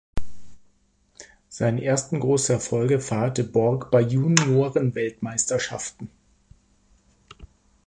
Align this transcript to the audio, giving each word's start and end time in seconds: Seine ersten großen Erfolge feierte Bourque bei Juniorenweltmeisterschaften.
Seine 1.47 1.83
ersten 1.85 2.19
großen 2.19 2.55
Erfolge 2.55 2.99
feierte 2.99 3.43
Bourque 3.43 3.91
bei 3.91 4.01
Juniorenweltmeisterschaften. 4.01 6.09